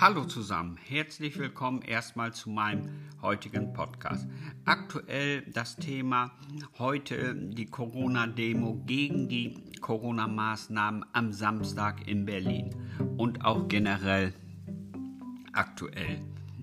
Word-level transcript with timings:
Hallo 0.00 0.24
zusammen, 0.24 0.78
herzlich 0.78 1.38
willkommen 1.38 1.82
erstmal 1.82 2.32
zu 2.32 2.48
meinem 2.48 2.88
heutigen 3.20 3.74
Podcast. 3.74 4.26
Aktuell 4.64 5.42
das 5.52 5.76
Thema 5.76 6.30
heute 6.78 7.34
die 7.34 7.66
Corona-Demo 7.66 8.82
gegen 8.86 9.28
die 9.28 9.58
Corona-Maßnahmen 9.82 11.04
am 11.12 11.32
Samstag 11.34 12.08
in 12.08 12.24
Berlin 12.24 12.74
und 13.18 13.44
auch 13.44 13.68
generell 13.68 14.32
aktuell. 15.52 16.22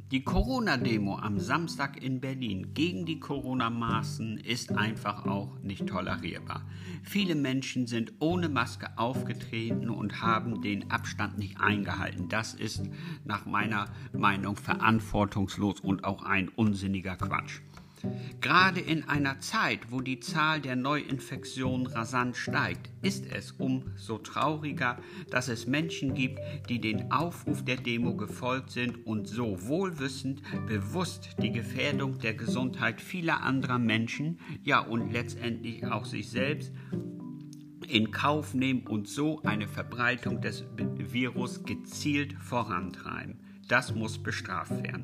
Die 0.10 0.24
Corona-Demo 0.24 1.18
am 1.18 1.38
Samstag 1.38 2.02
in 2.02 2.22
Berlin 2.22 2.74
gegen 2.74 3.06
die 3.06 3.20
Corona-Maßen 3.20 4.38
ist 4.38 4.72
einfach 4.72 5.26
auch 5.26 5.60
nicht 5.60 5.86
tolerierbar. 5.86 6.66
Viele 7.04 7.36
Menschen 7.36 7.88
sind 7.88 8.14
ohne 8.20 8.48
Maske 8.48 8.98
aufgetreten 8.98 9.90
und 9.90 10.22
haben 10.22 10.62
den 10.62 10.90
Abstand 10.92 11.38
nicht 11.38 11.60
eingehalten. 11.60 12.30
Das 12.30 12.54
ist 12.54 12.84
nach 13.26 13.46
meiner 13.46 13.88
Meinung 14.14 14.56
verantwortungslos 14.56 15.82
und 15.82 16.06
auch 16.06 16.24
ein 16.24 16.48
unsinniger 16.48 17.18
Quatsch. 17.18 17.60
Gerade 18.42 18.80
in 18.80 19.08
einer 19.10 19.40
Zeit, 19.40 19.92
wo 19.92 20.02
die 20.02 20.20
Zahl 20.20 20.62
der 20.62 20.76
Neuinfektionen 20.76 21.88
rasant 21.88 22.38
steigt, 22.38 22.90
ist 23.02 23.26
es 23.32 23.52
umso 23.52 24.20
trauriger, 24.20 25.00
dass 25.30 25.48
es 25.48 25.68
Menschen 25.68 26.14
gibt, 26.14 26.40
die 26.70 26.80
den 26.80 27.12
Aufruf 27.12 27.66
der 27.66 27.78
Demo 27.78 28.16
gefolgt 28.16 28.72
sind 28.72 29.06
und 29.06 29.28
so 29.28 29.68
wohlwissend 29.68 30.42
bewusst 30.68 31.30
die 31.42 31.52
Gefährdung 31.52 32.20
der 32.20 32.36
Gesundheit 32.36 33.02
vieler 33.02 33.42
anderer 33.42 33.80
Menschen, 33.80 34.40
ja 34.64 34.80
und 34.80 35.12
letztendlich 35.12 35.86
auch 35.86 36.06
sich 36.06 36.30
selbst 36.30 36.72
in 37.88 38.12
Kauf 38.12 38.54
nehmen 38.54 38.86
und 38.86 39.08
so 39.08 39.42
eine 39.44 39.68
Verbreitung 39.68 40.42
des 40.42 40.66
Virus 40.98 41.64
gezielt 41.64 42.34
vorantreiben. 42.34 43.47
Das 43.68 43.94
muss 43.94 44.18
bestraft 44.18 44.72
werden. 44.84 45.04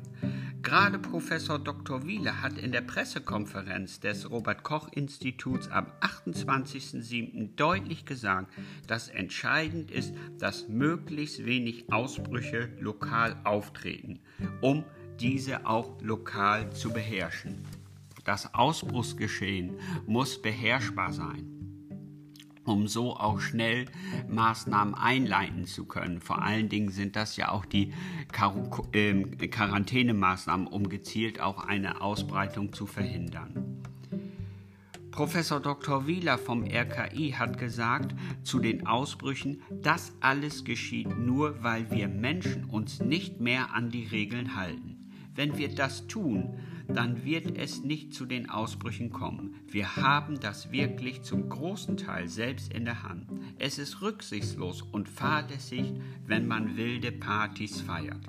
Gerade 0.62 0.98
Professor 0.98 1.58
Dr. 1.58 2.06
Wiele 2.06 2.40
hat 2.40 2.56
in 2.56 2.72
der 2.72 2.80
Pressekonferenz 2.80 4.00
des 4.00 4.30
Robert 4.30 4.62
Koch 4.62 4.88
Instituts 4.92 5.68
am 5.68 5.86
28.07. 6.00 7.54
deutlich 7.54 8.06
gesagt, 8.06 8.50
dass 8.86 9.08
entscheidend 9.08 9.90
ist, 9.90 10.14
dass 10.38 10.68
möglichst 10.68 11.44
wenig 11.44 11.92
Ausbrüche 11.92 12.70
lokal 12.80 13.36
auftreten, 13.44 14.20
um 14.62 14.84
diese 15.20 15.66
auch 15.66 16.00
lokal 16.00 16.72
zu 16.72 16.90
beherrschen. 16.90 17.62
Das 18.24 18.54
Ausbruchsgeschehen 18.54 19.74
muss 20.06 20.40
beherrschbar 20.40 21.12
sein 21.12 21.53
um 22.64 22.86
so 22.86 23.16
auch 23.16 23.40
schnell 23.40 23.86
Maßnahmen 24.28 24.94
einleiten 24.94 25.66
zu 25.66 25.84
können. 25.84 26.20
Vor 26.20 26.42
allen 26.42 26.68
Dingen 26.68 26.90
sind 26.90 27.16
das 27.16 27.36
ja 27.36 27.50
auch 27.50 27.64
die 27.64 27.92
Quar 28.32 28.54
äh, 28.92 29.22
Quarantänemaßnahmen, 29.48 30.66
um 30.66 30.88
gezielt 30.88 31.40
auch 31.40 31.64
eine 31.64 32.00
Ausbreitung 32.00 32.72
zu 32.72 32.86
verhindern. 32.86 33.82
Professor 35.14 35.60
Dr. 35.60 36.08
Wieler 36.08 36.38
vom 36.38 36.64
RKI 36.64 37.36
hat 37.38 37.56
gesagt 37.56 38.16
zu 38.42 38.58
den 38.58 38.84
Ausbrüchen, 38.84 39.62
das 39.70 40.12
alles 40.18 40.64
geschieht 40.64 41.16
nur, 41.16 41.62
weil 41.62 41.88
wir 41.92 42.08
Menschen 42.08 42.64
uns 42.64 42.98
nicht 42.98 43.38
mehr 43.38 43.74
an 43.74 43.90
die 43.90 44.06
Regeln 44.06 44.56
halten. 44.56 45.12
Wenn 45.32 45.56
wir 45.56 45.72
das 45.72 46.08
tun, 46.08 46.58
dann 46.88 47.24
wird 47.24 47.56
es 47.56 47.82
nicht 47.82 48.12
zu 48.14 48.26
den 48.26 48.50
Ausbrüchen 48.50 49.10
kommen. 49.10 49.54
Wir 49.68 49.96
haben 49.96 50.38
das 50.40 50.70
wirklich 50.70 51.22
zum 51.22 51.48
großen 51.48 51.96
Teil 51.96 52.28
selbst 52.28 52.72
in 52.72 52.84
der 52.84 53.02
Hand. 53.02 53.26
Es 53.58 53.78
ist 53.78 54.02
rücksichtslos 54.02 54.82
und 54.82 55.08
fahrlässig, 55.08 55.92
wenn 56.26 56.46
man 56.46 56.76
wilde 56.76 57.12
Partys 57.12 57.80
feiert. 57.80 58.26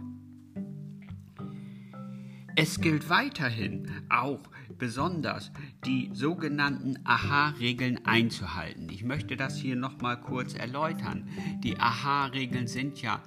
Es 2.58 2.80
gilt 2.80 3.10
weiterhin 3.10 3.92
auch 4.10 4.40
besonders 4.78 5.52
die 5.86 6.10
sogenannten 6.14 7.00
AHA-Regeln 7.04 8.06
einzuhalten. 8.06 8.90
Ich 8.90 9.04
möchte 9.04 9.38
das 9.38 9.58
hier 9.58 9.76
nochmal 9.76 10.20
kurz 10.20 10.54
erläutern. 10.54 11.30
Die 11.64 11.80
AHA-Regeln 11.80 12.68
sind 12.68 13.02
ja 13.02 13.22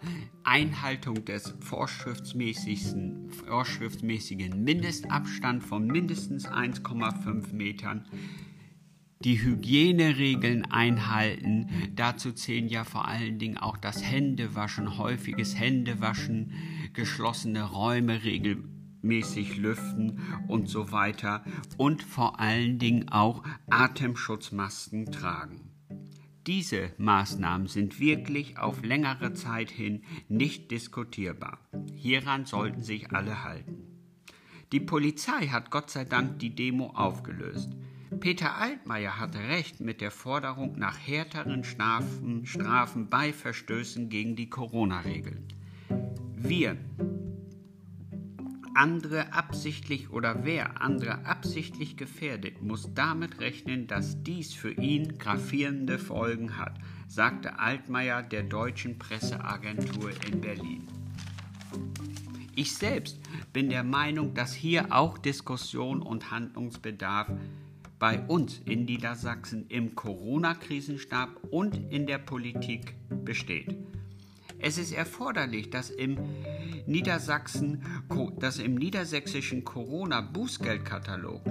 Einhaltung 0.44 1.25
des 1.25 1.54
vorschriftsmäßigen, 1.60 3.31
vorschriftsmäßigen 3.31 4.62
Mindestabstand 4.62 5.62
von 5.62 5.87
mindestens 5.87 6.48
1,5 6.48 7.54
Metern 7.54 8.04
die 9.25 9.42
Hygieneregeln 9.42 10.64
einhalten. 10.66 11.66
Dazu 11.97 12.32
zählen 12.32 12.69
ja 12.69 12.84
vor 12.84 13.08
allen 13.08 13.38
Dingen 13.38 13.58
auch 13.58 13.76
das 13.76 14.03
Händewaschen, 14.04 14.97
häufiges 14.97 15.58
Händewaschen, 15.58 16.53
geschlossene 16.92 17.64
Räume 17.64 18.22
regelmäßig 18.22 18.77
mäßig 19.03 19.56
lüften 19.56 20.20
und 20.48 20.69
so 20.69 20.92
weiter 20.92 21.44
und 21.76 22.03
vor 22.03 22.41
allen 22.41 22.78
Dingen 22.78 23.09
auch 23.09 23.42
Atemschutzmasken 23.70 25.12
tragen. 25.12 25.70
Diese 26.47 26.92
Maßnahmen 26.97 27.66
sind 27.66 28.00
wirklich 28.00 28.58
auf 28.58 28.82
längere 28.82 29.34
Zeit 29.34 29.70
hin 29.70 30.03
nicht 30.28 30.70
diskutierbar. 30.70 31.58
Hieran 31.94 32.47
sollten 32.47 32.82
sich 32.82 33.10
alle 33.12 33.44
halten. 33.44 33.84
Die 34.72 34.81
Polizei 34.81 35.48
hat 35.48 35.70
Gott 35.70 35.91
sei 35.91 36.04
Dank 36.04 36.38
die 36.38 36.54
Demo 36.54 36.88
aufgelöst. 36.94 37.70
Peter 38.20 38.56
Altmaier 38.56 39.19
hatte 39.19 39.38
recht 39.38 39.81
mit 39.81 40.00
der 40.00 40.10
Forderung 40.10 40.78
nach 40.78 40.98
härteren 40.98 41.64
Strafen, 41.64 42.47
Strafen 42.47 43.10
bei 43.10 43.32
Verstößen 43.32 44.08
gegen 44.08 44.34
die 44.34 44.48
Corona-Regeln. 44.48 45.47
Wir, 46.34 46.76
andere 48.78 49.32
absichtlich 49.32 50.10
oder 50.10 50.44
wer 50.44 50.80
andere 50.80 51.26
absichtlich 51.26 51.96
gefährdet, 51.96 52.62
muss 52.62 52.94
damit 52.94 53.40
rechnen, 53.40 53.88
dass 53.88 54.22
dies 54.22 54.54
für 54.54 54.70
ihn 54.70 55.18
gravierende 55.18 55.98
Folgen 55.98 56.56
hat, 56.56 56.78
sagte 57.08 57.58
Altmaier 57.58 58.22
der 58.22 58.44
deutschen 58.44 58.96
Presseagentur 58.96 60.10
in 60.30 60.40
Berlin. 60.40 60.86
Ich 62.54 62.76
selbst 62.76 63.18
bin 63.52 63.68
der 63.68 63.82
Meinung, 63.82 64.34
dass 64.34 64.54
hier 64.54 64.92
auch 64.92 65.18
Diskussion 65.18 66.00
und 66.00 66.30
Handlungsbedarf 66.30 67.32
bei 67.98 68.20
uns 68.28 68.60
in 68.64 68.84
Niedersachsen 68.84 69.66
im 69.70 69.96
Corona-Krisenstab 69.96 71.30
und 71.50 71.92
in 71.92 72.06
der 72.06 72.18
Politik 72.18 72.94
besteht. 73.24 73.74
Es 74.60 74.76
ist 74.76 74.92
erforderlich, 74.92 75.70
dass 75.70 75.91
im 75.91 76.19
Niedersachsen, 76.86 77.82
dass 78.41 78.58
im 78.58 78.74
niedersächsischen 78.74 79.64
Corona-Bußgeldkatalog 79.64 81.42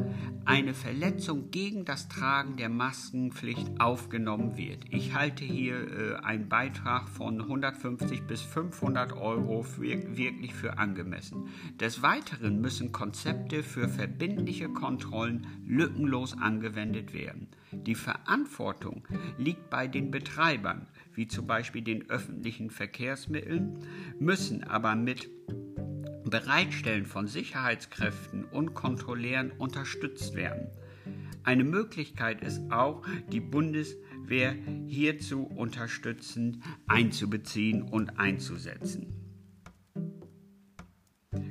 eine 0.45 0.73
Verletzung 0.73 1.51
gegen 1.51 1.85
das 1.85 2.09
Tragen 2.09 2.57
der 2.57 2.69
Maskenpflicht 2.69 3.79
aufgenommen 3.79 4.57
wird. 4.57 4.85
Ich 4.89 5.13
halte 5.13 5.43
hier 5.43 5.75
äh, 5.75 6.15
einen 6.23 6.49
Beitrag 6.49 7.07
von 7.09 7.41
150 7.41 8.23
bis 8.23 8.41
500 8.41 9.13
Euro 9.13 9.63
für, 9.63 10.17
wirklich 10.17 10.53
für 10.53 10.77
angemessen. 10.77 11.49
Des 11.79 12.01
Weiteren 12.01 12.61
müssen 12.61 12.91
Konzepte 12.91 13.61
für 13.61 13.87
verbindliche 13.87 14.69
Kontrollen 14.69 15.47
lückenlos 15.65 16.37
angewendet 16.37 17.13
werden. 17.13 17.49
Die 17.71 17.95
Verantwortung 17.95 19.05
liegt 19.37 19.69
bei 19.69 19.87
den 19.87 20.11
Betreibern, 20.11 20.87
wie 21.17 21.27
zum 21.27 21.47
Beispiel 21.47 21.81
den 21.81 22.09
öffentlichen 22.09 22.69
Verkehrsmitteln, 22.69 23.79
müssen 24.19 24.63
aber 24.63 24.95
mit 24.95 25.29
Bereitstellen 26.23 27.05
von 27.05 27.27
Sicherheitskräften 27.27 28.45
und 28.45 28.75
Kontrollären 28.75 29.51
unterstützt 29.51 30.35
werden. 30.35 30.69
Eine 31.43 31.63
Möglichkeit 31.63 32.41
ist 32.41 32.71
auch, 32.71 33.03
die 33.31 33.39
Bundeswehr 33.39 34.53
hierzu 34.85 35.43
unterstützend 35.43 36.59
einzubeziehen 36.85 37.81
und 37.81 38.19
einzusetzen. 38.19 39.13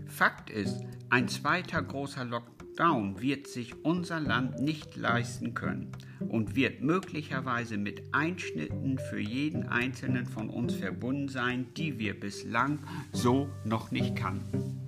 Fakt 0.06 0.50
ist, 0.50 0.81
ein 1.11 1.29
zweiter 1.29 1.82
großer 1.82 2.25
Lockdown 2.25 2.56
wird 2.78 3.46
sich 3.46 3.84
unser 3.84 4.20
Land 4.20 4.61
nicht 4.61 4.96
leisten 4.96 5.55
können 5.55 5.93
und 6.28 6.56
wird 6.56 6.82
möglicherweise 6.82 7.78
mit 7.78 8.02
Einschnitten 8.12 8.99
für 8.99 9.19
jeden 9.19 9.69
einzelnen 9.69 10.26
von 10.26 10.50
uns 10.50 10.75
verbunden 10.75 11.28
sein, 11.28 11.67
die 11.76 11.99
wir 11.99 12.19
bislang 12.19 12.78
so 13.12 13.49
noch 13.64 13.90
nicht 13.90 14.14
kannten. 14.14 14.81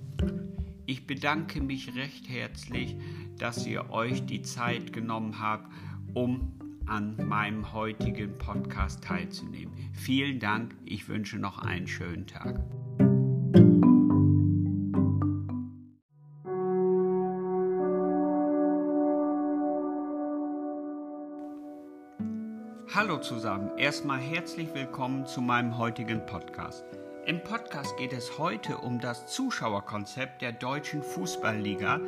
Ich 0.85 1.07
bedanke 1.07 1.61
mich 1.61 1.95
recht 1.95 2.29
herzlich, 2.29 2.95
dass 3.37 3.65
ihr 3.65 3.89
euch 3.89 4.25
die 4.25 4.43
Zeit 4.43 4.93
genommen 4.93 5.39
habt, 5.39 5.71
um 6.13 6.53
an 6.85 7.15
meinem 7.27 7.73
heutigen 7.73 8.37
Podcast 8.37 9.03
teilzunehmen. 9.03 9.73
Vielen 9.93 10.39
Dank, 10.39 10.75
ich 10.85 11.07
wünsche 11.07 11.37
noch 11.37 11.59
einen 11.59 11.87
schönen 11.87 12.25
Tag. 12.25 12.59
Zusammen, 23.21 23.71
erstmal 23.77 24.19
herzlich 24.19 24.73
willkommen 24.73 25.25
zu 25.25 25.41
meinem 25.41 25.77
heutigen 25.77 26.25
Podcast. 26.25 26.85
Im 27.25 27.43
Podcast 27.43 27.97
geht 27.97 28.13
es 28.13 28.37
heute 28.37 28.77
um 28.77 28.99
das 28.99 29.27
Zuschauerkonzept 29.27 30.41
der 30.41 30.53
deutschen 30.53 31.03
Fußballliga, 31.03 31.99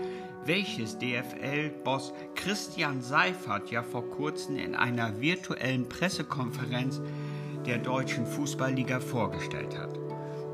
welches 0.46 0.98
DFL-Boss 0.98 2.14
Christian 2.36 3.02
Seifert 3.02 3.70
ja 3.70 3.84
vor 3.84 4.10
kurzem 4.10 4.58
in 4.58 4.74
einer 4.74 5.20
virtuellen 5.20 5.88
Pressekonferenz 5.90 7.02
der 7.66 7.80
deutschen 7.80 8.26
Fußballliga 8.26 9.00
vorgestellt 9.00 9.78
hat. 9.78 10.01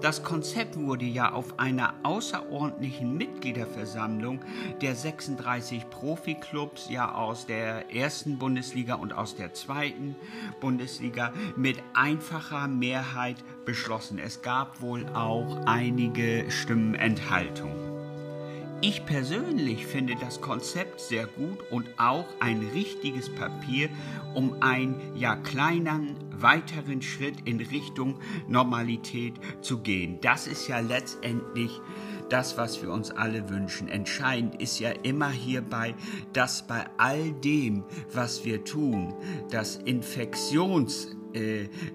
Das 0.01 0.21
Konzept 0.21 0.77
wurde 0.77 1.05
ja 1.05 1.31
auf 1.31 1.57
einer 1.57 1.95
außerordentlichen 2.03 3.17
Mitgliederversammlung 3.17 4.41
der 4.81 4.95
36 4.95 5.89
Profiklubs 5.89 6.89
ja 6.89 7.15
aus 7.15 7.47
der 7.47 7.94
ersten 7.94 8.38
Bundesliga 8.38 8.95
und 8.95 9.13
aus 9.13 9.35
der 9.35 9.53
zweiten 9.53 10.15
Bundesliga 10.59 11.33
mit 11.55 11.81
einfacher 11.95 12.67
Mehrheit 12.67 13.38
beschlossen. 13.65 14.19
Es 14.19 14.44
gab 14.44 14.81
wohl 14.81 15.07
auch 15.15 15.65
einige 15.65 16.45
Stimmenenthaltungen. 16.51 17.87
Ich 18.79 19.07
persönlich 19.07 19.88
finde 19.88 20.15
das 20.15 20.39
Konzept 20.39 21.00
sehr 21.00 21.25
gut 21.25 21.57
und 21.71 21.88
auch 21.97 22.27
ein 22.39 22.59
richtiges 22.75 23.27
Papier, 23.33 23.89
um 24.35 24.62
einen 24.62 25.01
ja 25.15 25.35
kleinen 25.35 26.15
weiteren 26.29 27.01
Schritt 27.01 27.38
in 27.45 27.59
Richtung 27.59 28.19
Normalität 28.47 29.33
zu 29.62 29.79
gehen. 29.79 30.19
Das 30.21 30.45
ist 30.45 30.68
ja 30.68 30.79
letztendlich 30.79 31.81
das, 32.29 32.56
was 32.59 32.79
wir 32.83 32.91
uns 32.91 33.09
alle 33.09 33.50
wünschen. 33.50 33.88
Entscheidend 33.88 34.62
ist 34.62 34.80
ja 34.80 34.91
immer 34.91 35.30
hierbei, 35.30 35.95
dass 36.33 36.68
bei 36.68 36.85
all 36.97 37.31
dem, 37.31 37.83
was 38.13 38.45
wir 38.45 38.63
tun, 38.63 39.15
das 39.50 39.77
Infektions 39.77 41.17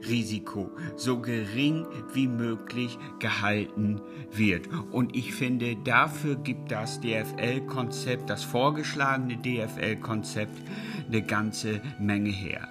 Risiko 0.08 0.70
so 0.96 1.20
gering 1.20 1.86
wie 2.12 2.28
möglich 2.28 2.98
gehalten 3.18 4.00
wird. 4.30 4.68
Und 4.90 5.16
ich 5.16 5.34
finde, 5.34 5.76
dafür 5.76 6.36
gibt 6.36 6.70
das 6.70 7.00
DFL-Konzept, 7.00 8.30
das 8.30 8.44
vorgeschlagene 8.44 9.36
DFL-Konzept, 9.36 10.62
eine 11.08 11.22
ganze 11.22 11.80
Menge 11.98 12.30
her. 12.30 12.68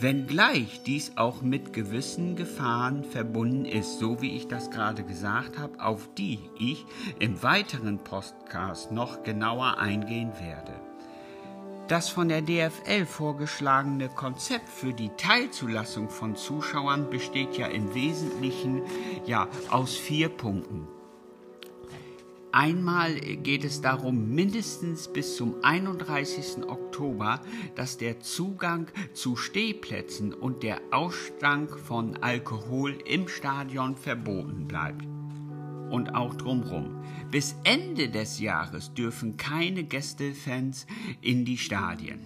Wenngleich 0.00 0.82
dies 0.84 1.12
auch 1.16 1.42
mit 1.42 1.72
gewissen 1.72 2.34
Gefahren 2.34 3.04
verbunden 3.04 3.64
ist, 3.64 4.00
so 4.00 4.20
wie 4.20 4.36
ich 4.36 4.48
das 4.48 4.70
gerade 4.70 5.04
gesagt 5.04 5.56
habe, 5.56 5.78
auf 5.80 6.08
die 6.18 6.40
ich 6.58 6.84
im 7.20 7.42
weiteren 7.44 7.98
Podcast 7.98 8.90
noch 8.90 9.22
genauer 9.22 9.78
eingehen 9.78 10.32
werde. 10.40 10.72
Das 11.88 12.08
von 12.08 12.28
der 12.28 12.40
DFL 12.40 13.04
vorgeschlagene 13.04 14.08
Konzept 14.08 14.70
für 14.70 14.94
die 14.94 15.10
Teilzulassung 15.18 16.08
von 16.08 16.34
Zuschauern 16.34 17.10
besteht 17.10 17.58
ja 17.58 17.66
im 17.66 17.94
Wesentlichen 17.94 18.80
ja 19.26 19.48
aus 19.68 19.94
vier 19.94 20.30
Punkten. 20.30 20.88
Einmal 22.52 23.16
geht 23.16 23.64
es 23.64 23.82
darum, 23.82 24.34
mindestens 24.34 25.08
bis 25.08 25.36
zum 25.36 25.56
31. 25.62 26.66
Oktober, 26.68 27.40
dass 27.74 27.98
der 27.98 28.20
Zugang 28.20 28.86
zu 29.12 29.36
Stehplätzen 29.36 30.32
und 30.32 30.62
der 30.62 30.80
Ausstank 30.90 31.78
von 31.78 32.16
Alkohol 32.22 32.96
im 33.04 33.28
Stadion 33.28 33.96
verboten 33.96 34.66
bleibt 34.68 35.04
und 35.90 36.14
auch 36.14 36.34
drumherum. 36.34 37.02
Bis 37.30 37.56
Ende 37.64 38.08
des 38.08 38.40
Jahres 38.40 38.94
dürfen 38.94 39.36
keine 39.36 39.84
Gästefans 39.84 40.86
in 41.20 41.44
die 41.44 41.58
Stadien. 41.58 42.20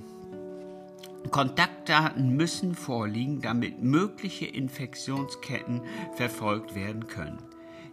Kontaktdaten 1.30 2.36
müssen 2.36 2.74
vorliegen, 2.74 3.40
damit 3.40 3.82
mögliche 3.82 4.46
Infektionsketten 4.46 5.82
verfolgt 6.14 6.74
werden 6.74 7.06
können. 7.06 7.38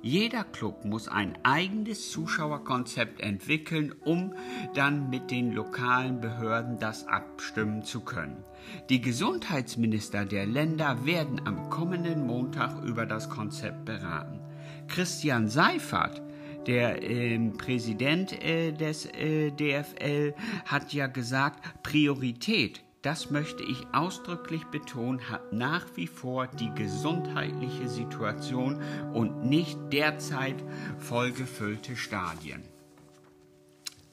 Jeder 0.05 0.43
Club 0.43 0.85
muss 0.85 1.07
ein 1.07 1.35
eigenes 1.41 2.11
Zuschauerkonzept 2.11 3.21
entwickeln, 3.21 3.91
um 4.03 4.35
dann 4.75 5.09
mit 5.09 5.31
den 5.31 5.51
lokalen 5.51 6.21
Behörden 6.21 6.77
das 6.77 7.07
abstimmen 7.07 7.83
zu 7.83 8.01
können. 8.01 8.43
Die 8.89 9.01
Gesundheitsminister 9.01 10.25
der 10.25 10.45
Länder 10.45 11.05
werden 11.05 11.41
am 11.45 11.71
kommenden 11.71 12.27
Montag 12.27 12.83
über 12.83 13.07
das 13.07 13.31
Konzept 13.31 13.85
beraten. 13.85 14.44
Christian 14.87 15.49
Seifert, 15.49 16.21
der 16.67 17.03
äh, 17.03 17.37
Präsident 17.57 18.31
äh, 18.43 18.71
des 18.71 19.05
äh, 19.05 19.51
DFL, 19.51 20.33
hat 20.65 20.93
ja 20.93 21.07
gesagt, 21.07 21.83
Priorität, 21.83 22.81
das 23.01 23.29
möchte 23.29 23.63
ich 23.63 23.85
ausdrücklich 23.93 24.63
betonen, 24.65 25.29
hat 25.29 25.53
nach 25.53 25.85
wie 25.95 26.07
vor 26.07 26.47
die 26.47 26.73
gesundheitliche 26.73 27.87
Situation 27.87 28.81
und 29.13 29.45
nicht 29.45 29.77
derzeit 29.91 30.55
vollgefüllte 30.97 31.95
Stadien. 31.95 32.63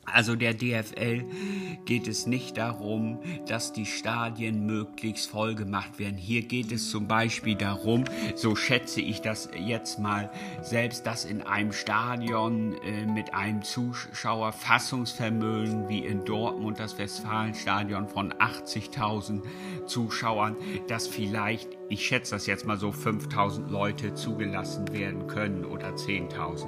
Also 0.04 0.34
der 0.34 0.52
DFL 0.52 1.24
geht 1.84 2.08
es 2.08 2.26
nicht 2.26 2.58
darum, 2.58 3.20
dass 3.46 3.72
die 3.72 3.86
Stadien 3.86 4.66
möglichst 4.66 5.30
voll 5.30 5.54
gemacht 5.54 6.00
werden. 6.00 6.16
Hier 6.16 6.42
geht 6.42 6.72
es 6.72 6.90
zum 6.90 7.06
Beispiel 7.06 7.54
darum, 7.54 8.02
so 8.34 8.56
schätze 8.56 9.00
ich 9.00 9.20
das 9.20 9.48
jetzt 9.56 10.00
mal 10.00 10.28
selbst, 10.60 11.06
dass 11.06 11.24
in 11.24 11.42
einem 11.42 11.72
Stadion 11.72 12.74
äh, 12.82 13.06
mit 13.06 13.32
einem 13.32 13.62
Zuschauerfassungsvermögen 13.62 15.88
wie 15.88 16.04
in 16.04 16.24
Dortmund 16.24 16.80
das 16.80 16.98
Westfalenstadion 16.98 18.08
von 18.08 18.32
80.000 18.32 19.42
Zuschauern, 19.86 20.56
dass 20.88 21.06
vielleicht, 21.06 21.78
ich 21.88 22.04
schätze 22.04 22.34
das 22.34 22.46
jetzt 22.46 22.66
mal 22.66 22.76
so, 22.76 22.90
5.000 22.90 23.70
Leute 23.70 24.14
zugelassen 24.14 24.92
werden 24.92 25.28
können 25.28 25.64
oder 25.64 25.90
10.000. 25.90 26.66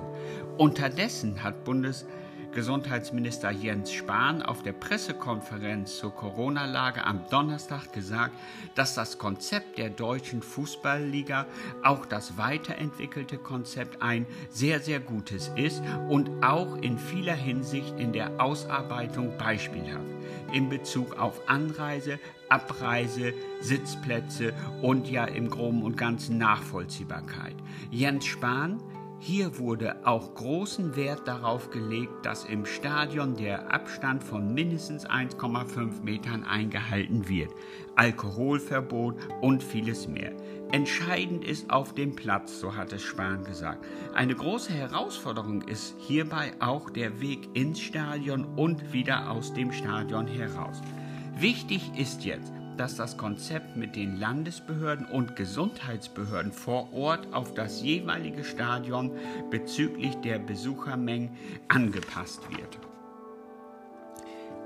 Unterdessen 0.56 1.42
hat 1.42 1.64
Bundes 1.64 2.06
Gesundheitsminister 2.54 3.50
Jens 3.50 3.92
Spahn 3.92 4.40
auf 4.40 4.62
der 4.62 4.72
Pressekonferenz 4.72 5.98
zur 5.98 6.14
Corona-Lage 6.14 7.04
am 7.04 7.26
Donnerstag 7.28 7.92
gesagt, 7.92 8.34
dass 8.76 8.94
das 8.94 9.18
Konzept 9.18 9.76
der 9.76 9.90
deutschen 9.90 10.40
Fußballliga, 10.40 11.46
auch 11.82 12.06
das 12.06 12.38
weiterentwickelte 12.38 13.38
Konzept, 13.38 14.02
ein 14.02 14.26
sehr, 14.50 14.78
sehr 14.80 15.00
gutes 15.00 15.50
ist 15.56 15.82
und 16.08 16.44
auch 16.44 16.76
in 16.76 16.96
vieler 16.96 17.34
Hinsicht 17.34 17.98
in 17.98 18.12
der 18.12 18.40
Ausarbeitung 18.40 19.36
beispielhaft 19.36 20.14
in 20.52 20.68
Bezug 20.68 21.18
auf 21.18 21.48
Anreise, 21.48 22.20
Abreise, 22.48 23.34
Sitzplätze 23.60 24.54
und 24.82 25.10
ja 25.10 25.24
im 25.24 25.50
Groben 25.50 25.82
und 25.82 25.96
Ganzen 25.96 26.38
Nachvollziehbarkeit. 26.38 27.56
Jens 27.90 28.26
Spahn 28.26 28.80
hier 29.26 29.58
wurde 29.58 29.96
auch 30.04 30.34
großen 30.34 30.96
Wert 30.96 31.26
darauf 31.26 31.70
gelegt, 31.70 32.26
dass 32.26 32.44
im 32.44 32.66
Stadion 32.66 33.34
der 33.34 33.72
Abstand 33.72 34.22
von 34.22 34.52
mindestens 34.52 35.06
1,5 35.08 36.02
Metern 36.02 36.44
eingehalten 36.44 37.26
wird, 37.26 37.48
Alkoholverbot 37.96 39.16
und 39.40 39.62
vieles 39.62 40.06
mehr. 40.08 40.32
Entscheidend 40.72 41.42
ist 41.42 41.70
auf 41.70 41.94
dem 41.94 42.14
Platz, 42.14 42.60
so 42.60 42.76
hat 42.76 42.92
es 42.92 43.02
Spahn 43.02 43.44
gesagt. 43.44 43.86
Eine 44.12 44.34
große 44.34 44.74
Herausforderung 44.74 45.62
ist 45.62 45.94
hierbei 46.00 46.52
auch 46.60 46.90
der 46.90 47.22
Weg 47.22 47.48
ins 47.54 47.80
Stadion 47.80 48.44
und 48.56 48.92
wieder 48.92 49.30
aus 49.30 49.54
dem 49.54 49.72
Stadion 49.72 50.26
heraus. 50.26 50.82
Wichtig 51.38 51.92
ist 51.96 52.26
jetzt, 52.26 52.52
dass 52.76 52.96
das 52.96 53.16
Konzept 53.16 53.76
mit 53.76 53.96
den 53.96 54.18
Landesbehörden 54.18 55.06
und 55.06 55.36
Gesundheitsbehörden 55.36 56.52
vor 56.52 56.92
Ort 56.92 57.32
auf 57.32 57.54
das 57.54 57.82
jeweilige 57.82 58.44
Stadion 58.44 59.10
bezüglich 59.50 60.14
der 60.16 60.38
Besuchermengen 60.38 61.30
angepasst 61.68 62.40
wird. 62.50 62.78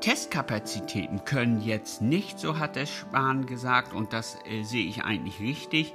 Testkapazitäten 0.00 1.24
können 1.24 1.60
jetzt 1.60 2.02
nicht, 2.02 2.38
so 2.38 2.58
hat 2.58 2.76
es 2.76 2.88
Spahn 2.88 3.46
gesagt, 3.46 3.92
und 3.92 4.12
das 4.12 4.38
äh, 4.46 4.62
sehe 4.62 4.86
ich 4.86 5.02
eigentlich 5.02 5.40
richtig, 5.40 5.92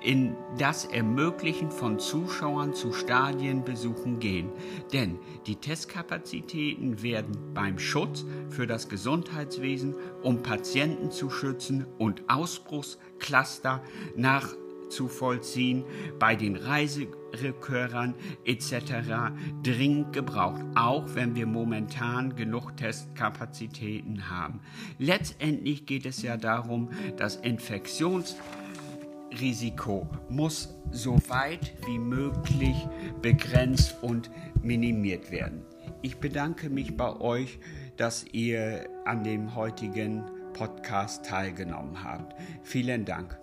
in 0.00 0.36
das 0.58 0.84
Ermöglichen 0.84 1.70
von 1.70 1.98
Zuschauern 1.98 2.74
zu 2.74 2.92
Stadienbesuchen 2.92 4.18
gehen. 4.18 4.50
Denn 4.92 5.18
die 5.46 5.56
Testkapazitäten 5.56 7.02
werden 7.02 7.54
beim 7.54 7.78
Schutz 7.78 8.24
für 8.50 8.66
das 8.66 8.88
Gesundheitswesen, 8.88 9.94
um 10.22 10.42
Patienten 10.42 11.10
zu 11.10 11.30
schützen 11.30 11.86
und 11.98 12.28
Ausbruchscluster 12.28 13.82
nach 14.16 14.54
zu 14.94 15.08
vollziehen, 15.08 15.84
bei 16.18 16.36
den 16.36 16.56
Reiserückkehrern 16.56 18.14
etc. 18.44 19.32
dringend 19.62 20.12
gebraucht, 20.12 20.60
auch 20.74 21.14
wenn 21.14 21.34
wir 21.34 21.46
momentan 21.46 22.36
genug 22.36 22.76
Testkapazitäten 22.76 24.28
haben. 24.30 24.60
Letztendlich 24.98 25.86
geht 25.86 26.04
es 26.06 26.22
ja 26.22 26.36
darum, 26.36 26.90
das 27.16 27.34
Infektionsrisiko 27.36 30.08
muss 30.28 30.74
so 30.90 31.16
weit 31.28 31.74
wie 31.86 31.98
möglich 31.98 32.76
begrenzt 33.20 33.96
und 34.02 34.30
minimiert 34.62 35.30
werden. 35.30 35.62
Ich 36.02 36.16
bedanke 36.18 36.70
mich 36.70 36.96
bei 36.96 37.20
euch, 37.20 37.58
dass 37.96 38.24
ihr 38.32 38.88
an 39.04 39.22
dem 39.24 39.54
heutigen 39.54 40.24
Podcast 40.52 41.26
teilgenommen 41.26 42.02
habt. 42.04 42.34
Vielen 42.62 43.04
Dank. 43.04 43.36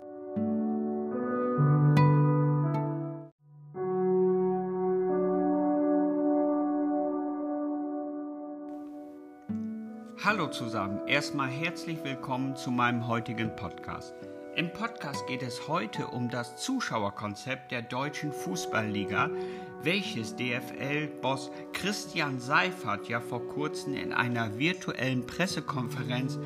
Hallo 10.24 10.46
zusammen, 10.46 11.00
erstmal 11.08 11.50
herzlich 11.50 12.02
willkommen 12.04 12.54
zu 12.54 12.70
meinem 12.70 13.08
heutigen 13.08 13.54
Podcast. 13.56 14.14
Im 14.54 14.72
Podcast 14.72 15.26
geht 15.26 15.42
es 15.42 15.66
heute 15.66 16.06
um 16.06 16.30
das 16.30 16.56
Zuschauerkonzept 16.56 17.72
der 17.72 17.82
deutschen 17.82 18.32
Fußballliga, 18.32 19.30
welches 19.82 20.36
DFL-Boss 20.36 21.50
Christian 21.72 22.38
Seifert 22.38 23.08
ja 23.08 23.20
vor 23.20 23.46
kurzem 23.48 23.94
in 23.94 24.12
einer 24.12 24.58
virtuellen 24.58 25.26
Pressekonferenz 25.26 26.38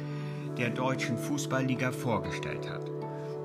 der 0.56 0.70
deutschen 0.70 1.18
Fußballliga 1.18 1.92
vorgestellt 1.92 2.70
hat. 2.70 2.95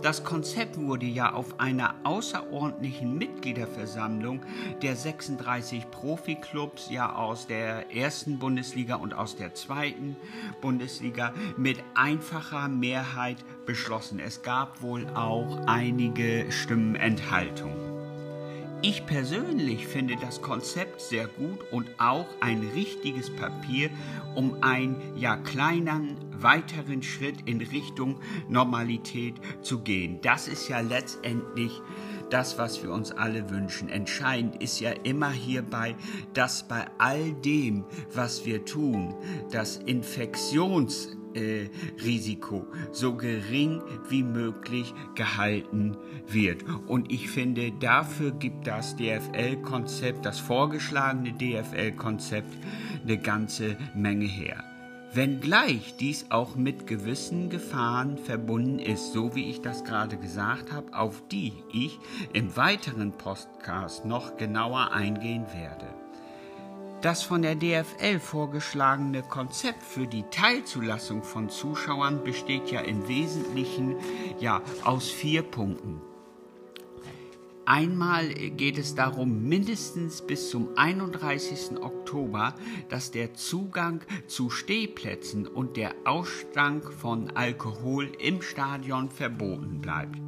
Das 0.01 0.23
Konzept 0.23 0.79
wurde 0.79 1.05
ja 1.05 1.33
auf 1.33 1.59
einer 1.59 1.93
außerordentlichen 2.03 3.17
Mitgliederversammlung 3.17 4.41
der 4.81 4.95
36 4.95 5.91
Profiklubs 5.91 6.89
ja 6.89 7.15
aus 7.15 7.45
der 7.45 7.95
ersten 7.95 8.39
Bundesliga 8.39 8.95
und 8.95 9.13
aus 9.13 9.35
der 9.35 9.53
zweiten 9.53 10.15
Bundesliga 10.59 11.33
mit 11.55 11.83
einfacher 11.93 12.67
Mehrheit 12.67 13.37
beschlossen. 13.67 14.19
Es 14.19 14.41
gab 14.41 14.81
wohl 14.81 15.07
auch 15.09 15.67
einige 15.67 16.51
Stimmenenthaltungen. 16.51 17.90
Ich 18.83 19.05
persönlich 19.05 19.85
finde 19.85 20.15
das 20.15 20.41
Konzept 20.41 21.01
sehr 21.01 21.27
gut 21.27 21.59
und 21.71 21.87
auch 21.99 22.25
ein 22.39 22.67
richtiges 22.73 23.29
Papier, 23.29 23.91
um 24.33 24.63
einen 24.63 24.95
ja 25.15 25.37
kleinen 25.37 26.17
weiteren 26.41 27.03
Schritt 27.03 27.47
in 27.47 27.61
Richtung 27.61 28.19
Normalität 28.49 29.35
zu 29.61 29.81
gehen. 29.81 30.17
Das 30.23 30.47
ist 30.47 30.67
ja 30.67 30.79
letztendlich 30.79 31.79
das, 32.31 32.57
was 32.57 32.81
wir 32.81 32.91
uns 32.91 33.11
alle 33.11 33.51
wünschen. 33.51 33.87
Entscheidend 33.87 34.63
ist 34.63 34.79
ja 34.79 34.89
immer 35.03 35.29
hierbei, 35.29 35.95
dass 36.33 36.67
bei 36.67 36.87
all 36.97 37.33
dem, 37.33 37.83
was 38.15 38.47
wir 38.47 38.65
tun, 38.65 39.13
das 39.51 39.77
Infektions 39.77 41.17
äh, 41.35 41.69
Risiko 42.03 42.65
so 42.91 43.15
gering 43.15 43.81
wie 44.09 44.23
möglich 44.23 44.93
gehalten 45.15 45.97
wird. 46.27 46.63
Und 46.87 47.11
ich 47.11 47.29
finde, 47.29 47.71
dafür 47.71 48.31
gibt 48.31 48.67
das 48.67 48.95
DFL-Konzept, 48.95 50.25
das 50.25 50.39
vorgeschlagene 50.39 51.33
DFL-Konzept, 51.33 52.57
eine 53.03 53.17
ganze 53.17 53.77
Menge 53.95 54.25
her. 54.25 54.63
Wenngleich 55.13 55.95
dies 55.99 56.27
auch 56.29 56.55
mit 56.55 56.87
gewissen 56.87 57.49
Gefahren 57.49 58.17
verbunden 58.17 58.79
ist, 58.79 59.11
so 59.11 59.35
wie 59.35 59.49
ich 59.49 59.61
das 59.61 59.83
gerade 59.83 60.15
gesagt 60.15 60.71
habe, 60.71 60.93
auf 60.93 61.21
die 61.29 61.51
ich 61.73 61.99
im 62.31 62.55
weiteren 62.55 63.11
Podcast 63.11 64.05
noch 64.05 64.37
genauer 64.37 64.93
eingehen 64.93 65.45
werde. 65.53 66.00
Das 67.01 67.23
von 67.23 67.41
der 67.41 67.55
DFL 67.55 68.19
vorgeschlagene 68.19 69.23
Konzept 69.23 69.81
für 69.81 70.05
die 70.05 70.21
Teilzulassung 70.29 71.23
von 71.23 71.49
Zuschauern 71.49 72.23
besteht 72.23 72.69
ja 72.69 72.81
im 72.81 73.07
Wesentlichen 73.07 73.95
ja 74.39 74.61
aus 74.83 75.09
vier 75.09 75.41
Punkten. 75.41 75.99
Einmal 77.65 78.27
geht 78.29 78.77
es 78.77 78.93
darum, 78.93 79.47
mindestens 79.47 80.21
bis 80.21 80.51
zum 80.51 80.77
31. 80.77 81.81
Oktober, 81.81 82.53
dass 82.89 83.09
der 83.09 83.33
Zugang 83.33 84.01
zu 84.27 84.51
Stehplätzen 84.51 85.47
und 85.47 85.77
der 85.77 85.95
Ausstank 86.05 86.91
von 86.91 87.31
Alkohol 87.31 88.11
im 88.19 88.43
Stadion 88.43 89.09
verboten 89.09 89.81
bleibt 89.81 90.19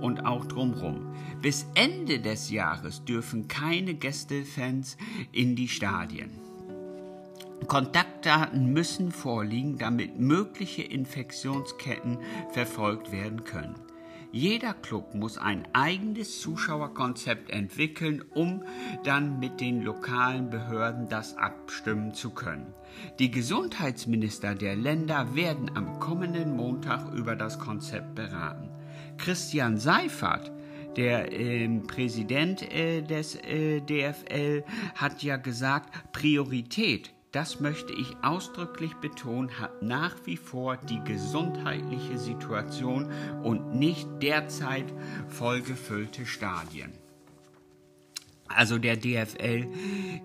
und 0.00 0.24
auch 0.26 0.46
drumherum. 0.46 1.14
Bis 1.42 1.66
Ende 1.74 2.20
des 2.20 2.50
Jahres 2.50 3.04
dürfen 3.04 3.48
keine 3.48 3.94
Gästefans 3.94 4.96
in 5.32 5.56
die 5.56 5.68
Stadien. 5.68 6.30
Kontaktdaten 7.66 8.72
müssen 8.72 9.10
vorliegen, 9.10 9.78
damit 9.78 10.18
mögliche 10.18 10.82
Infektionsketten 10.82 12.18
verfolgt 12.50 13.12
werden 13.12 13.44
können. 13.44 13.74
Jeder 14.30 14.74
Club 14.74 15.14
muss 15.14 15.38
ein 15.38 15.66
eigenes 15.72 16.40
Zuschauerkonzept 16.40 17.48
entwickeln, 17.48 18.22
um 18.34 18.62
dann 19.02 19.38
mit 19.38 19.60
den 19.60 19.80
lokalen 19.80 20.50
Behörden 20.50 21.08
das 21.08 21.36
abstimmen 21.36 22.12
zu 22.12 22.30
können. 22.30 22.74
Die 23.18 23.30
Gesundheitsminister 23.30 24.54
der 24.54 24.76
Länder 24.76 25.34
werden 25.34 25.70
am 25.74 25.98
kommenden 25.98 26.54
Montag 26.54 27.10
über 27.14 27.36
das 27.36 27.58
Konzept 27.58 28.14
beraten. 28.14 28.68
Christian 29.18 29.76
Seifert, 29.78 30.50
der 30.96 31.32
äh, 31.32 31.68
Präsident 31.86 32.62
äh, 32.72 33.02
des 33.02 33.36
äh, 33.36 33.80
DFL, 33.80 34.64
hat 34.94 35.22
ja 35.22 35.36
gesagt, 35.36 36.12
Priorität, 36.12 37.12
das 37.32 37.60
möchte 37.60 37.92
ich 37.92 38.16
ausdrücklich 38.22 38.94
betonen, 38.94 39.60
hat 39.60 39.82
nach 39.82 40.16
wie 40.24 40.38
vor 40.38 40.76
die 40.76 41.02
gesundheitliche 41.04 42.18
Situation 42.18 43.12
und 43.42 43.74
nicht 43.74 44.08
derzeit 44.22 44.86
vollgefüllte 45.28 46.24
Stadien. 46.24 46.92
Also 48.48 48.78
der 48.78 48.96
DFL 48.96 49.66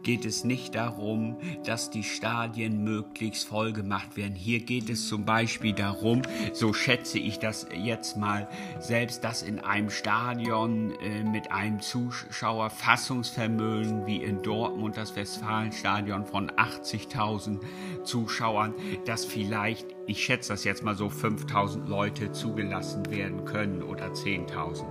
geht 0.01 0.25
es 0.25 0.43
nicht 0.43 0.73
darum, 0.75 1.37
dass 1.65 1.89
die 1.89 2.03
Stadien 2.03 2.83
möglichst 2.83 3.47
voll 3.47 3.71
gemacht 3.73 4.17
werden. 4.17 4.35
Hier 4.35 4.59
geht 4.59 4.89
es 4.89 5.07
zum 5.07 5.25
Beispiel 5.25 5.73
darum, 5.73 6.21
so 6.53 6.73
schätze 6.73 7.17
ich 7.19 7.39
das 7.39 7.67
jetzt 7.75 8.17
mal 8.17 8.47
selbst, 8.79 9.23
dass 9.23 9.43
in 9.43 9.59
einem 9.59 9.89
Stadion 9.89 10.93
äh, 11.01 11.23
mit 11.23 11.51
einem 11.51 11.81
Zuschauerfassungsvermögen 11.81 14.05
wie 14.05 14.23
in 14.23 14.41
Dortmund 14.41 14.95
das 14.97 15.15
Westfalenstadion 15.15 16.25
von 16.25 16.51
80.000 16.51 17.59
Zuschauern, 18.03 18.73
dass 19.05 19.23
vielleicht, 19.25 19.87
ich 20.07 20.23
schätze 20.23 20.53
das 20.53 20.63
jetzt 20.63 20.83
mal 20.83 20.95
so, 20.95 21.07
5.000 21.07 21.87
Leute 21.87 22.31
zugelassen 22.31 23.09
werden 23.09 23.45
können 23.45 23.83
oder 23.83 24.07
10.000. 24.07 24.85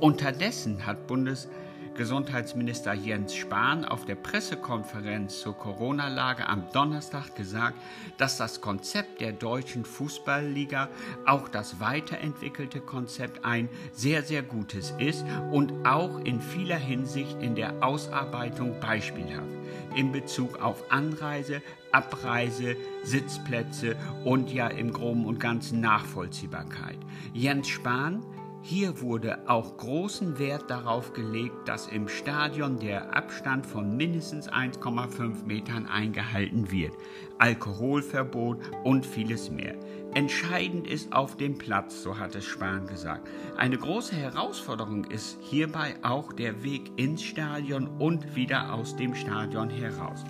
Unterdessen 0.00 0.86
hat 0.86 1.06
Bundes 1.06 1.48
Gesundheitsminister 1.94 2.92
Jens 2.92 3.34
Spahn 3.34 3.84
auf 3.84 4.04
der 4.04 4.14
Pressekonferenz 4.14 5.40
zur 5.40 5.56
Corona-Lage 5.56 6.46
am 6.46 6.64
Donnerstag 6.72 7.34
gesagt, 7.36 7.76
dass 8.18 8.36
das 8.36 8.60
Konzept 8.60 9.20
der 9.20 9.32
deutschen 9.32 9.84
Fußballliga, 9.84 10.88
auch 11.26 11.48
das 11.48 11.80
weiterentwickelte 11.80 12.80
Konzept, 12.80 13.44
ein 13.44 13.68
sehr, 13.92 14.22
sehr 14.22 14.42
gutes 14.42 14.92
ist 14.98 15.24
und 15.50 15.86
auch 15.86 16.18
in 16.20 16.40
vieler 16.40 16.78
Hinsicht 16.78 17.40
in 17.42 17.54
der 17.54 17.82
Ausarbeitung 17.82 18.78
beispielhaft 18.80 19.60
in 19.96 20.12
Bezug 20.12 20.60
auf 20.60 20.90
Anreise, 20.90 21.62
Abreise, 21.92 22.76
Sitzplätze 23.02 23.96
und 24.24 24.52
ja 24.52 24.68
im 24.68 24.92
groben 24.92 25.26
und 25.26 25.40
ganzen 25.40 25.80
Nachvollziehbarkeit. 25.80 26.98
Jens 27.32 27.68
Spahn 27.68 28.22
hier 28.62 29.00
wurde 29.00 29.48
auch 29.48 29.78
großen 29.78 30.38
Wert 30.38 30.68
darauf 30.68 31.14
gelegt, 31.14 31.66
dass 31.66 31.86
im 31.86 32.08
Stadion 32.08 32.78
der 32.78 33.16
Abstand 33.16 33.64
von 33.64 33.96
mindestens 33.96 34.50
1,5 34.50 35.44
Metern 35.46 35.86
eingehalten 35.86 36.70
wird, 36.70 36.92
Alkoholverbot 37.38 38.58
und 38.84 39.06
vieles 39.06 39.50
mehr. 39.50 39.76
Entscheidend 40.12 40.86
ist 40.86 41.12
auf 41.12 41.36
dem 41.38 41.56
Platz, 41.56 42.02
so 42.02 42.18
hat 42.18 42.34
es 42.34 42.44
Spahn 42.44 42.86
gesagt. 42.86 43.26
Eine 43.56 43.78
große 43.78 44.14
Herausforderung 44.14 45.04
ist 45.04 45.38
hierbei 45.40 45.94
auch 46.02 46.32
der 46.32 46.62
Weg 46.62 46.90
ins 46.96 47.22
Stadion 47.22 47.86
und 47.98 48.36
wieder 48.36 48.74
aus 48.74 48.94
dem 48.94 49.14
Stadion 49.14 49.70
heraus. 49.70 50.22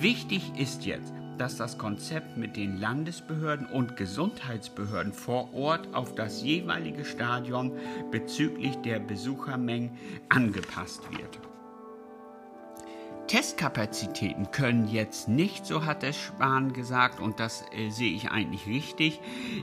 Wichtig 0.00 0.52
ist 0.58 0.84
jetzt, 0.84 1.12
dass 1.38 1.56
das 1.56 1.78
Konzept 1.78 2.36
mit 2.36 2.56
den 2.56 2.80
Landesbehörden 2.80 3.66
und 3.66 3.96
Gesundheitsbehörden 3.96 5.12
vor 5.12 5.54
Ort 5.54 5.88
auf 5.94 6.14
das 6.14 6.42
jeweilige 6.42 7.04
Stadion 7.04 7.72
bezüglich 8.10 8.76
der 8.78 8.98
Besuchermengen 8.98 9.90
angepasst 10.28 11.02
wird. 11.10 11.47
Testkapazitäten 13.28 14.50
können 14.52 14.88
jetzt 14.88 15.28
nicht, 15.28 15.66
so 15.66 15.84
hat 15.84 16.02
es 16.02 16.16
Spahn 16.16 16.72
gesagt, 16.72 17.20
und 17.20 17.38
das 17.38 17.62
äh, 17.72 17.90
sehe 17.90 18.10
ich 18.10 18.30
eigentlich 18.30 18.66
richtig, 18.66 19.20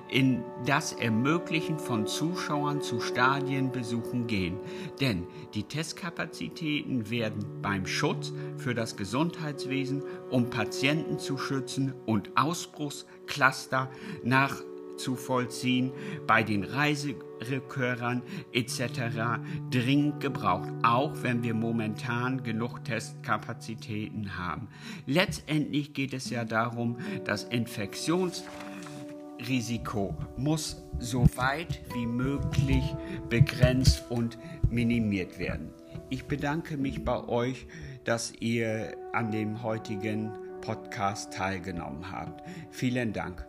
in 0.08 0.44
das 0.68 0.94
Ermöglichen 0.94 1.80
von 1.80 2.06
Zuschauern 2.06 2.82
zu 2.82 3.02
Stadienbesuchen 3.02 4.28
gehen. 4.28 4.60
Denn 5.02 5.26
die 5.56 5.64
Testkapazitäten 5.64 7.10
werden 7.10 7.44
beim 7.64 7.88
Schutz 7.88 8.34
für 8.58 8.76
das 8.76 8.98
Gesundheitswesen, 8.98 10.04
um 10.30 10.52
Patienten 10.52 11.18
zu 11.18 11.40
schützen 11.40 11.96
und 12.06 12.38
Ausbruchscluster 12.38 13.90
nach 14.24 14.62
zu 14.98 15.16
vollziehen, 15.16 15.92
bei 16.28 16.44
den 16.44 16.64
Reiserückkehrern 16.64 18.22
etc. 18.52 19.40
dringend 19.72 20.20
gebraucht, 20.20 20.70
auch 20.84 21.24
wenn 21.24 21.42
wir 21.44 21.54
momentan 21.54 22.44
genug 22.44 22.84
Testkapazitäten 22.84 24.38
haben. 24.38 24.68
Letztendlich 25.06 25.94
geht 25.94 26.14
es 26.14 26.30
ja 26.30 26.44
darum, 26.46 26.98
das 27.24 27.46
Infektionsrisiko 27.46 30.16
muss 30.38 30.84
so 31.00 31.26
weit 31.36 31.82
wie 31.94 32.06
möglich 32.06 32.84
begrenzt 33.30 34.04
und 34.10 34.38
minimiert 34.70 35.40
werden. 35.40 35.74
Ich 36.10 36.26
bedanke 36.26 36.78
mich 36.78 37.04
bei 37.04 37.28
euch, 37.28 37.68
dass 38.04 38.34
ihr 38.40 38.96
an 39.14 39.32
dem 39.32 39.64
heutigen 39.64 40.32
Podcast 40.62 41.34
teilgenommen 41.34 42.12
habt. 42.12 42.44
Vielen 42.72 43.14
Dank. 43.14 43.46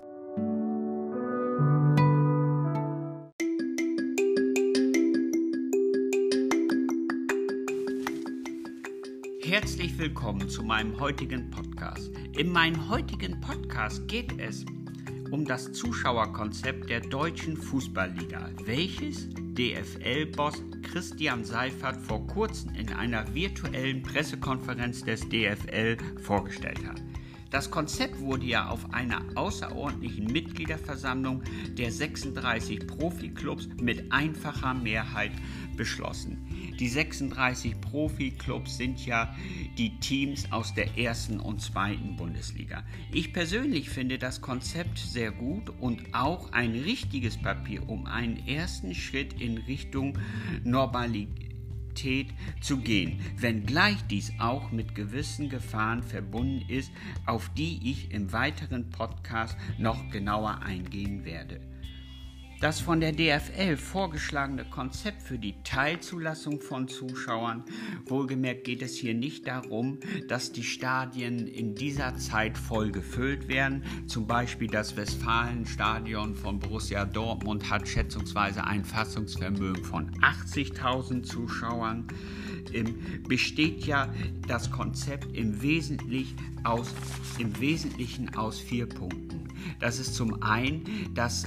Herzlich 9.48 9.96
willkommen 9.96 10.48
zu 10.48 10.64
meinem 10.64 10.98
heutigen 10.98 11.50
Podcast. 11.50 12.10
In 12.36 12.50
meinem 12.50 12.88
heutigen 12.90 13.40
Podcast 13.40 14.08
geht 14.08 14.40
es 14.40 14.66
um 15.30 15.44
das 15.44 15.72
Zuschauerkonzept 15.72 16.90
der 16.90 16.98
deutschen 16.98 17.56
Fußballliga, 17.56 18.50
welches 18.64 19.28
DFL-Boss 19.56 20.64
Christian 20.82 21.44
Seifert 21.44 21.96
vor 21.96 22.26
kurzem 22.26 22.74
in 22.74 22.92
einer 22.92 23.32
virtuellen 23.32 24.02
Pressekonferenz 24.02 25.04
des 25.04 25.20
DFL 25.28 25.96
vorgestellt 26.20 26.84
hat. 26.84 27.00
Das 27.50 27.70
Konzept 27.70 28.18
wurde 28.18 28.46
ja 28.46 28.68
auf 28.68 28.92
einer 28.92 29.22
außerordentlichen 29.36 30.26
Mitgliederversammlung 30.26 31.44
der 31.78 31.92
36 31.92 32.84
Profiklubs 32.88 33.68
mit 33.80 34.10
einfacher 34.10 34.74
Mehrheit 34.74 35.30
beschlossen. 35.76 36.36
Die 36.78 36.88
36 36.88 37.80
Profiklubs 37.80 38.76
sind 38.76 39.04
ja 39.06 39.34
die 39.78 39.98
Teams 39.98 40.52
aus 40.52 40.74
der 40.74 40.98
ersten 40.98 41.40
und 41.40 41.62
zweiten 41.62 42.16
Bundesliga. 42.16 42.84
Ich 43.12 43.32
persönlich 43.32 43.88
finde 43.88 44.18
das 44.18 44.42
Konzept 44.42 44.98
sehr 44.98 45.30
gut 45.30 45.70
und 45.80 46.02
auch 46.12 46.52
ein 46.52 46.72
richtiges 46.72 47.38
Papier, 47.38 47.88
um 47.88 48.06
einen 48.06 48.46
ersten 48.46 48.94
Schritt 48.94 49.40
in 49.40 49.56
Richtung 49.58 50.18
Normalität 50.64 52.28
zu 52.60 52.76
gehen, 52.76 53.20
wenngleich 53.38 53.96
dies 54.10 54.32
auch 54.38 54.70
mit 54.70 54.94
gewissen 54.94 55.48
Gefahren 55.48 56.02
verbunden 56.02 56.68
ist, 56.68 56.92
auf 57.24 57.48
die 57.54 57.90
ich 57.90 58.10
im 58.10 58.32
weiteren 58.32 58.90
Podcast 58.90 59.56
noch 59.78 60.10
genauer 60.10 60.60
eingehen 60.62 61.24
werde. 61.24 61.75
Das 62.58 62.80
von 62.80 63.00
der 63.00 63.12
DFL 63.12 63.76
vorgeschlagene 63.76 64.64
Konzept 64.64 65.22
für 65.22 65.38
die 65.38 65.62
Teilzulassung 65.62 66.62
von 66.62 66.88
Zuschauern, 66.88 67.64
wohlgemerkt 68.06 68.64
geht 68.64 68.80
es 68.80 68.96
hier 68.96 69.12
nicht 69.12 69.46
darum, 69.46 69.98
dass 70.28 70.52
die 70.52 70.62
Stadien 70.62 71.46
in 71.48 71.74
dieser 71.74 72.16
Zeit 72.16 72.56
voll 72.56 72.92
gefüllt 72.92 73.48
werden. 73.48 73.84
Zum 74.06 74.26
Beispiel 74.26 74.68
das 74.68 74.96
Westfalenstadion 74.96 76.34
von 76.34 76.58
Borussia 76.58 77.04
Dortmund 77.04 77.68
hat 77.68 77.86
schätzungsweise 77.86 78.64
ein 78.64 78.86
Fassungsvermögen 78.86 79.84
von 79.84 80.10
80.000 80.22 81.24
Zuschauern. 81.24 82.06
Besteht 83.28 83.84
ja 83.86 84.12
das 84.46 84.70
Konzept 84.70 85.36
im 85.36 85.62
Wesentlichen 85.62 86.36
aus, 86.64 86.92
im 87.38 87.58
Wesentlichen 87.60 88.34
aus 88.34 88.58
vier 88.58 88.86
Punkten. 88.86 89.48
Das 89.80 89.98
ist 89.98 90.14
zum 90.14 90.42
einen, 90.42 90.84
dass 91.14 91.46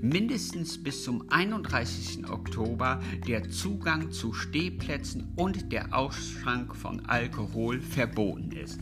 mindestens 0.00 0.82
bis 0.82 1.04
zum 1.04 1.24
31. 1.30 2.28
Oktober 2.28 3.00
der 3.26 3.50
Zugang 3.50 4.12
zu 4.12 4.32
Stehplätzen 4.32 5.32
und 5.36 5.72
der 5.72 5.96
Ausschank 5.96 6.76
von 6.76 7.06
Alkohol 7.06 7.80
verboten 7.80 8.52
ist. 8.52 8.80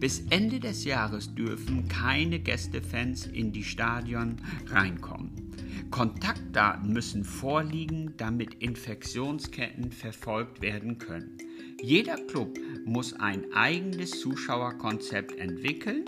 Bis 0.00 0.20
Ende 0.30 0.60
des 0.60 0.84
Jahres 0.84 1.34
dürfen 1.34 1.88
keine 1.88 2.38
Gästefans 2.38 3.26
in 3.26 3.52
die 3.52 3.64
Stadion 3.64 4.36
reinkommen. 4.68 5.30
Kontaktdaten 5.90 6.92
müssen 6.92 7.24
vorliegen, 7.24 8.14
damit 8.16 8.54
Infektionsketten 8.54 9.90
verfolgt 9.90 10.60
werden 10.60 10.98
können. 10.98 11.38
Jeder 11.82 12.16
Club 12.16 12.58
muss 12.84 13.14
ein 13.14 13.52
eigenes 13.54 14.20
Zuschauerkonzept 14.20 15.38
entwickeln 15.38 16.04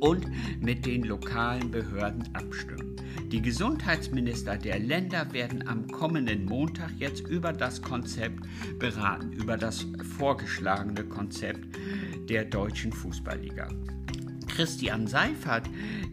und 0.00 0.26
mit 0.60 0.86
den 0.86 1.02
lokalen 1.04 1.70
Behörden 1.70 2.28
abstimmen. 2.34 2.96
Die 3.32 3.42
Gesundheitsminister 3.42 4.56
der 4.56 4.78
Länder 4.78 5.32
werden 5.32 5.66
am 5.68 5.86
kommenden 5.86 6.46
Montag 6.46 6.90
jetzt 6.98 7.28
über 7.28 7.52
das 7.52 7.80
Konzept 7.80 8.40
beraten, 8.78 9.32
über 9.32 9.56
das 9.56 9.86
vorgeschlagene 10.18 11.04
Konzept 11.04 11.76
der 12.28 12.44
deutschen 12.44 12.92
Fußballliga. 12.92 13.68
Christian 14.60 15.06
Seifert, 15.06 15.70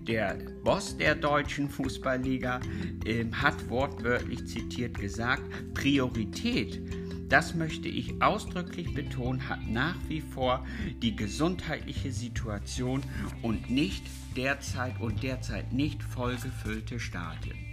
der 0.08 0.38
Boss 0.64 0.96
der 0.96 1.16
deutschen 1.16 1.70
Fußballliga, 1.70 2.62
äh, 3.04 3.26
hat 3.34 3.70
wortwörtlich 3.70 4.48
zitiert 4.48 4.98
gesagt, 4.98 5.44
Priorität 5.74 6.82
das 7.28 7.56
möchte 7.56 7.90
ich 7.90 8.22
ausdrücklich 8.22 8.94
betonen, 8.94 9.50
hat 9.50 9.68
nach 9.68 9.98
wie 10.08 10.22
vor 10.22 10.66
die 11.02 11.14
gesundheitliche 11.14 12.14
Situation 12.14 13.04
und 13.42 13.70
nicht 13.70 14.06
derzeit 14.38 14.98
und 15.02 15.24
derzeit 15.24 15.74
nicht 15.74 16.02
vollgefüllte 16.02 17.02
Stadien. 17.02 17.67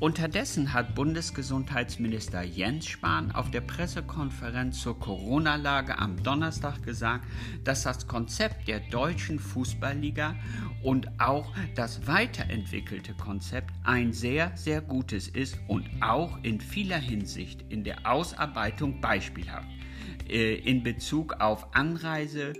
Unterdessen 0.00 0.72
hat 0.72 0.94
Bundesgesundheitsminister 0.94 2.40
Jens 2.40 2.86
Spahn 2.86 3.32
auf 3.32 3.50
der 3.50 3.60
Pressekonferenz 3.60 4.80
zur 4.80 4.98
Corona-Lage 4.98 5.98
am 5.98 6.22
Donnerstag 6.22 6.82
gesagt, 6.82 7.26
dass 7.64 7.82
das 7.82 8.06
Konzept 8.06 8.66
der 8.66 8.80
deutschen 8.80 9.38
Fußballliga 9.38 10.36
und 10.82 11.20
auch 11.20 11.52
das 11.74 12.06
weiterentwickelte 12.06 13.12
Konzept 13.12 13.74
ein 13.84 14.14
sehr, 14.14 14.52
sehr 14.56 14.80
gutes 14.80 15.28
ist 15.28 15.58
und 15.68 15.86
auch 16.00 16.38
in 16.44 16.62
vieler 16.62 16.96
Hinsicht 16.96 17.62
in 17.68 17.84
der 17.84 18.10
Ausarbeitung 18.10 19.02
beispielhaft. 19.02 19.68
Äh, 20.30 20.54
in 20.54 20.82
Bezug 20.82 21.34
auf 21.40 21.74
Anreise, 21.74 22.54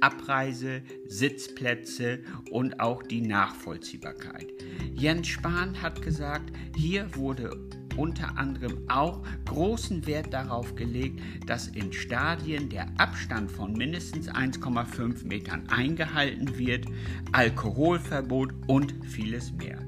Abreise, 0.00 0.82
Sitzplätze 1.06 2.20
und 2.50 2.80
auch 2.80 3.02
die 3.02 3.20
Nachvollziehbarkeit. 3.20 4.52
Jens 4.94 5.28
Spahn 5.28 5.80
hat 5.80 6.02
gesagt, 6.02 6.52
hier 6.76 7.14
wurde 7.14 7.68
unter 7.96 8.38
anderem 8.38 8.78
auch 8.88 9.22
großen 9.46 10.06
Wert 10.06 10.32
darauf 10.32 10.74
gelegt, 10.74 11.20
dass 11.46 11.68
in 11.68 11.92
Stadien 11.92 12.68
der 12.68 12.86
Abstand 12.98 13.50
von 13.50 13.72
mindestens 13.72 14.28
1,5 14.28 15.26
Metern 15.26 15.68
eingehalten 15.68 16.56
wird, 16.56 16.86
Alkoholverbot 17.32 18.54
und 18.66 18.94
vieles 19.04 19.52
mehr. 19.52 19.78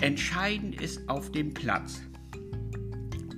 Entscheidend 0.00 0.80
ist 0.80 1.08
auf 1.08 1.30
dem 1.30 1.54
Platz. 1.54 2.02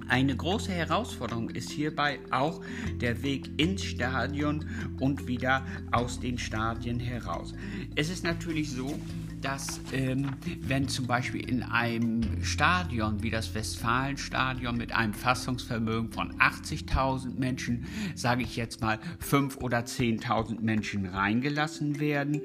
Eine 0.09 0.37
große 0.37 0.73
Herausforderung 0.73 1.51
ist 1.51 1.71
hierbei 1.71 2.19
auch 2.31 2.61
der 3.01 3.23
Weg 3.23 3.51
ins 3.57 3.85
Stadion 3.85 4.67
und 5.01 5.27
wieder 5.27 5.67
aus 5.93 6.21
den 6.21 6.39
Stadien 6.39 7.01
heraus. 7.01 7.55
Es 7.95 8.11
ist 8.11 8.23
natürlich 8.23 8.71
so, 8.71 8.99
dass 9.45 9.79
ähm, 9.93 10.31
wenn 10.63 10.89
zum 10.89 11.07
Beispiel 11.07 11.47
in 11.47 11.63
einem 11.63 12.43
Stadion 12.43 13.23
wie 13.23 13.29
das 13.29 13.55
Westfalenstadion 13.55 14.77
mit 14.77 14.93
einem 14.93 15.13
Fassungsvermögen 15.13 16.11
von 16.11 16.33
80.000 16.39 17.39
Menschen, 17.39 17.85
sage 18.15 18.43
ich 18.43 18.57
jetzt 18.57 18.81
mal 18.81 18.99
5.000 19.23 19.61
oder 19.61 19.81
10.000 19.81 20.61
Menschen 20.61 21.05
reingelassen 21.07 22.01
werden, 22.01 22.41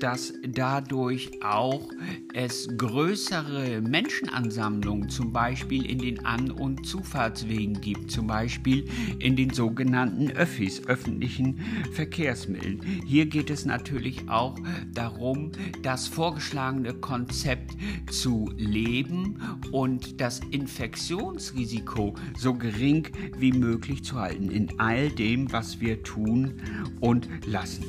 dass 0.00 0.32
dadurch 0.42 1.42
auch 1.42 1.90
es 2.32 2.68
größere 2.78 3.82
Menschenansammlungen 3.82 5.10
zum 5.10 5.34
Beispiel 5.34 5.84
in 5.84 5.98
den 5.98 6.24
An- 6.24 6.50
und 6.50 6.86
Zufahrtswegen 6.86 7.80
gibt, 7.82 8.10
zum 8.10 8.26
Beispiel 8.26 8.88
in 9.18 9.36
den 9.36 9.50
sogenannten 9.50 10.30
Öffis, 10.30 10.86
öffentlichen 10.86 11.60
Verkehrsmitteln. 11.92 12.80
Hier 13.06 13.26
geht 13.26 13.50
es 13.50 13.66
natürlich 13.66 14.30
auch 14.30 14.56
darum, 14.94 15.52
dass 15.82 16.08
vor 16.08 16.37
vorgeschlagene 16.38 16.94
Konzept 16.94 17.76
zu 18.12 18.48
leben 18.56 19.40
und 19.72 20.20
das 20.20 20.38
Infektionsrisiko 20.38 22.14
so 22.36 22.54
gering 22.54 23.08
wie 23.36 23.52
möglich 23.52 24.04
zu 24.04 24.20
halten 24.20 24.48
in 24.50 24.78
all 24.78 25.10
dem, 25.10 25.52
was 25.52 25.80
wir 25.80 26.04
tun 26.04 26.62
und 27.00 27.28
lassen. 27.44 27.84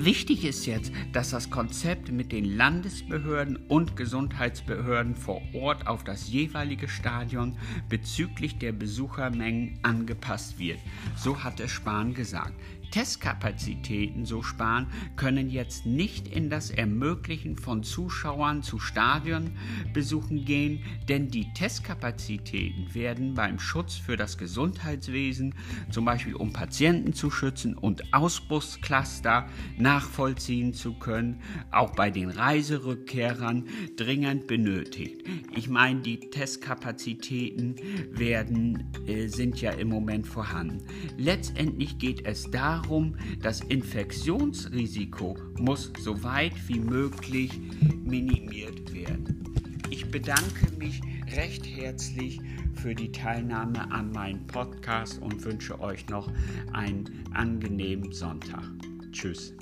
Wichtig 0.00 0.44
ist 0.44 0.66
jetzt, 0.66 0.92
dass 1.12 1.30
das 1.30 1.50
Konzept 1.50 2.12
mit 2.12 2.30
den 2.30 2.44
Landesbehörden 2.44 3.56
und 3.68 3.96
Gesundheitsbehörden 3.96 5.16
vor 5.16 5.42
Ort 5.54 5.88
auf 5.88 6.04
das 6.04 6.30
jeweilige 6.30 6.88
Stadion 6.88 7.56
bezüglich 7.88 8.58
der 8.58 8.72
Besuchermengen 8.72 9.78
angepasst 9.82 10.58
wird. 10.58 10.78
So 11.16 11.42
hat 11.42 11.58
es 11.58 11.72
Spahn 11.72 12.14
gesagt. 12.14 12.54
Testkapazitäten, 12.90 14.24
so 14.24 14.42
Spahn, 14.42 14.86
können 15.16 15.50
jetzt 15.50 15.86
nicht 15.86 16.28
in 16.28 16.50
das 16.50 16.70
Ermöglichen 16.70 17.56
von 17.56 17.82
Zuschauern 17.82 18.62
zu 18.62 18.78
Stadionbesuchen 18.78 20.44
gehen, 20.44 20.82
denn 21.08 21.28
die 21.28 21.52
Testkapazitäten 21.52 22.94
werden 22.94 23.34
beim 23.34 23.58
Schutz 23.58 23.96
für 23.96 24.16
das 24.16 24.38
Gesundheitswesen, 24.38 25.54
zum 25.90 26.04
Beispiel 26.04 26.34
um 26.34 26.52
Patienten 26.52 27.12
zu 27.12 27.30
schützen 27.30 27.76
und 27.76 28.14
Ausbruchscluster 28.14 29.48
nachvollziehen 29.76 30.72
zu 30.72 30.94
können, 30.94 31.42
auch 31.70 31.90
bei 31.90 32.10
den 32.10 32.30
Reiserückkehrern 32.30 33.66
dringend 33.96 34.46
benötigt. 34.46 35.24
Ich 35.54 35.68
meine, 35.68 36.00
die 36.00 36.30
Testkapazitäten 36.30 37.76
werden, 38.10 38.92
äh, 39.06 39.28
sind 39.28 39.60
ja 39.60 39.72
im 39.72 39.88
Moment 39.88 40.26
vorhanden. 40.26 40.78
Letztendlich 41.16 41.98
geht 41.98 42.26
es 42.26 42.50
darum, 42.50 42.77
darum, 42.82 43.14
das 43.42 43.60
Infektionsrisiko 43.60 45.36
muss 45.58 45.92
so 46.00 46.22
weit 46.22 46.52
wie 46.68 46.80
möglich 46.80 47.60
minimiert 48.04 48.92
werden. 48.92 49.44
Ich 49.90 50.10
bedanke 50.10 50.70
mich 50.78 51.00
recht 51.34 51.66
herzlich 51.66 52.40
für 52.74 52.94
die 52.94 53.10
Teilnahme 53.10 53.90
an 53.90 54.12
meinem 54.12 54.46
Podcast 54.46 55.20
und 55.20 55.44
wünsche 55.44 55.80
euch 55.80 56.08
noch 56.08 56.30
einen 56.72 57.24
angenehmen 57.32 58.12
Sonntag. 58.12 58.64
Tschüss. 59.12 59.54